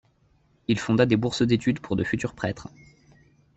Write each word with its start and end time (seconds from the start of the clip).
Il 0.67 0.79
fonda 0.79 1.05
des 1.05 1.15
bourses 1.15 1.43
d’étude 1.43 1.79
pour 1.79 1.95
de 1.95 2.03
futurs 2.03 2.33
prêtres. 2.33 2.69